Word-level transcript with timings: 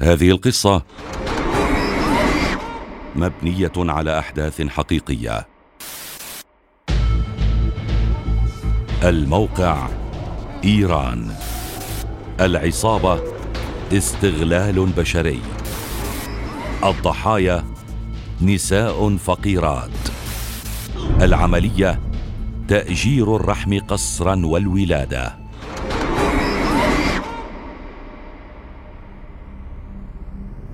هذه 0.00 0.30
القصة 0.30 0.82
مبنية 3.16 3.72
على 3.76 4.18
أحداث 4.18 4.62
حقيقية. 4.62 5.46
الموقع 9.04 9.88
إيران. 10.64 11.34
العصابة 12.40 13.22
استغلال 13.92 14.86
بشري. 14.86 15.40
الضحايا 16.84 17.64
نساء 18.42 19.16
فقيرات. 19.16 19.90
العملية 21.22 22.00
تأجير 22.68 23.36
الرحم 23.36 23.78
قصرا 23.78 24.46
والولادة. 24.46 25.47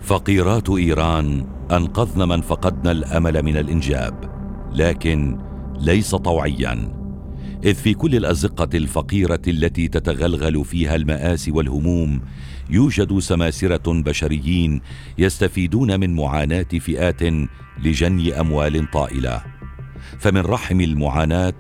فقيرات 0.05 0.71
إيران 0.71 1.47
أنقذن 1.71 2.29
من 2.29 2.41
فقدن 2.41 2.91
الأمل 2.91 3.43
من 3.43 3.57
الإنجاب 3.57 4.15
لكن 4.73 5.39
ليس 5.80 6.15
طوعيا. 6.15 6.95
إذ 7.65 7.75
في 7.75 7.95
كل 7.95 8.15
الأزقة 8.15 8.69
الفقيرة 8.75 9.41
التي 9.49 9.89
تتغلغل 9.89 10.65
فيها 10.65 10.95
المآسي 10.95 11.51
والهموم 11.51 12.21
يوجد 12.71 13.19
سماسرة 13.19 14.03
بشريين 14.03 14.80
يستفيدون 15.19 16.01
من 16.01 16.15
معاناة 16.16 16.63
فئات 16.80 17.23
لجني 17.85 18.41
أموال 18.41 18.91
طائلة. 18.91 19.43
فمن 20.19 20.41
رحم 20.41 20.80
المعاناة 20.80 21.55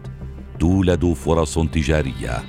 تولد 0.60 1.12
فرص 1.12 1.58
تجارية. 1.58 2.42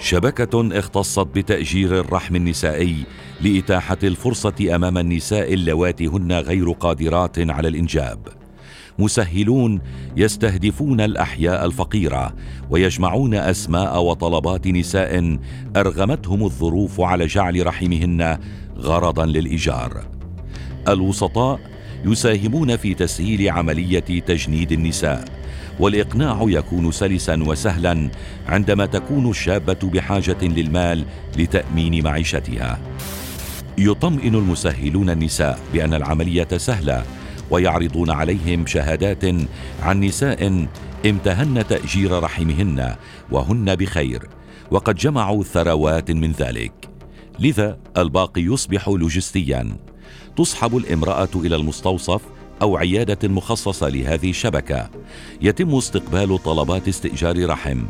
شبكة 0.00 0.78
اختصت 0.78 1.26
بتأجير 1.26 2.00
الرحم 2.00 2.36
النسائي 2.36 2.96
لإتاحة 3.40 3.98
الفرصة 4.02 4.74
أمام 4.74 4.98
النساء 4.98 5.54
اللواتي 5.54 6.06
هن 6.06 6.32
غير 6.32 6.70
قادرات 6.70 7.38
على 7.38 7.68
الإنجاب. 7.68 8.28
مسهلون 8.98 9.80
يستهدفون 10.16 11.00
الأحياء 11.00 11.66
الفقيرة 11.66 12.34
ويجمعون 12.70 13.34
أسماء 13.34 14.02
وطلبات 14.02 14.66
نساء 14.66 15.38
أرغمتهم 15.76 16.44
الظروف 16.44 17.00
على 17.00 17.26
جعل 17.26 17.66
رحمهن 17.66 18.38
غرضا 18.78 19.26
للإيجار. 19.26 20.04
الوسطاء 20.88 21.60
يساهمون 22.04 22.76
في 22.76 22.94
تسهيل 22.94 23.50
عملية 23.50 24.20
تجنيد 24.20 24.72
النساء. 24.72 25.39
والإقناع 25.80 26.38
يكون 26.48 26.92
سلسا 26.92 27.42
وسهلا 27.42 28.10
عندما 28.46 28.86
تكون 28.86 29.30
الشابة 29.30 29.78
بحاجة 29.82 30.42
للمال 30.42 31.04
لتأمين 31.38 32.04
معيشتها. 32.04 32.78
يطمئن 33.78 34.34
المسهلون 34.34 35.10
النساء 35.10 35.58
بأن 35.72 35.94
العملية 35.94 36.48
سهلة 36.56 37.04
ويعرضون 37.50 38.10
عليهم 38.10 38.66
شهادات 38.66 39.24
عن 39.82 40.00
نساء 40.00 40.66
امتهن 41.06 41.66
تأجير 41.66 42.22
رحمهن 42.22 42.94
وهن 43.30 43.74
بخير 43.74 44.28
وقد 44.70 44.94
جمعوا 44.94 45.44
ثروات 45.44 46.10
من 46.10 46.32
ذلك. 46.32 46.72
لذا 47.38 47.78
الباقي 47.96 48.42
يصبح 48.42 48.88
لوجستيا. 48.88 49.76
تصحب 50.36 50.76
الامرأة 50.76 51.28
إلى 51.34 51.56
المستوصف 51.56 52.20
أو 52.62 52.76
عيادة 52.76 53.28
مخصصة 53.28 53.88
لهذه 53.88 54.30
الشبكة. 54.30 54.90
يتم 55.40 55.74
استقبال 55.74 56.42
طلبات 56.42 56.88
استئجار 56.88 57.48
رحم 57.48 57.82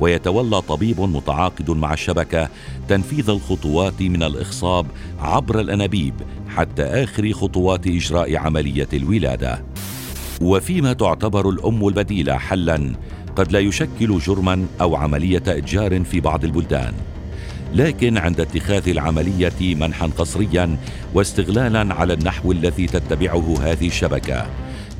ويتولى 0.00 0.60
طبيب 0.62 1.00
متعاقد 1.00 1.70
مع 1.70 1.92
الشبكة 1.92 2.48
تنفيذ 2.88 3.30
الخطوات 3.30 4.02
من 4.02 4.22
الإخصاب 4.22 4.86
عبر 5.20 5.60
الأنابيب 5.60 6.14
حتى 6.48 6.82
آخر 6.82 7.32
خطوات 7.32 7.86
إجراء 7.86 8.36
عملية 8.36 8.88
الولادة. 8.92 9.64
وفيما 10.40 10.92
تعتبر 10.92 11.48
الأم 11.48 11.88
البديلة 11.88 12.36
حلا 12.36 12.92
قد 13.36 13.52
لا 13.52 13.58
يشكل 13.58 14.18
جرما 14.18 14.66
أو 14.80 14.96
عملية 14.96 15.42
إتجار 15.46 16.04
في 16.04 16.20
بعض 16.20 16.44
البلدان. 16.44 16.94
لكن 17.74 18.18
عند 18.18 18.40
اتخاذ 18.40 18.88
العملية 18.88 19.74
منحا 19.74 20.06
قصريا 20.06 20.76
واستغلالا 21.14 21.94
على 21.94 22.12
النحو 22.12 22.52
الذي 22.52 22.86
تتبعه 22.86 23.58
هذه 23.62 23.86
الشبكة 23.86 24.46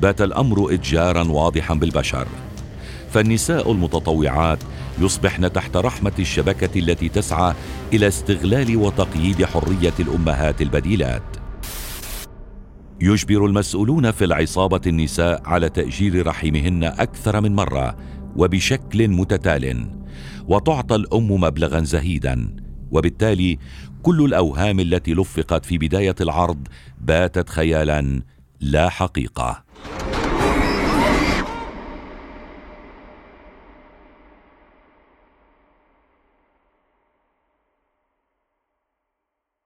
بات 0.03 0.21
الأمر 0.22 0.75
اتجارا 0.75 1.22
واضحا 1.22 1.75
بالبشر. 1.75 2.27
فالنساء 3.10 3.72
المتطوعات 3.72 4.59
يصبحن 4.99 5.53
تحت 5.53 5.77
رحمة 5.77 6.12
الشبكة 6.19 6.78
التي 6.78 7.09
تسعى 7.09 7.54
إلى 7.93 8.09
استغلال 8.09 8.77
وتقييد 8.77 9.44
حرية 9.44 9.94
الأمهات 10.00 10.62
البديلات. 10.62 11.22
يجبر 13.00 13.47
المسؤولون 13.47 14.10
في 14.10 14.25
العصابة 14.25 14.81
النساء 14.87 15.43
على 15.44 15.69
تأجير 15.69 16.27
رحمهن 16.27 16.84
أكثر 16.84 17.41
من 17.41 17.54
مرة 17.54 17.97
وبشكل 18.37 19.09
متتال. 19.09 19.87
وتعطى 20.49 20.94
الأم 20.94 21.31
مبلغا 21.31 21.81
زهيدا. 21.81 22.56
وبالتالي 22.91 23.59
كل 24.03 24.25
الأوهام 24.25 24.81
التي 24.81 25.15
لفقت 25.15 25.65
في 25.65 25.78
بداية 25.78 26.15
العرض 26.21 26.69
باتت 27.00 27.49
خيالا 27.49 28.22
لا 28.60 28.88
حقيقة. 28.88 29.65